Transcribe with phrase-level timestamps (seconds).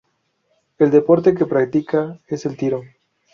[0.79, 2.81] El deporte que practica es el tiro.